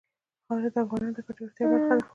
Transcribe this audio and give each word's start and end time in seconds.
خاوره 0.47 0.69
د 0.73 0.77
افغانانو 0.85 1.15
د 1.15 1.19
ګټورتیا 1.27 1.63
برخه 1.71 1.93
ده. 1.97 2.03